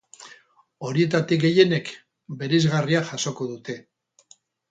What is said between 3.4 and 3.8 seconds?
dute.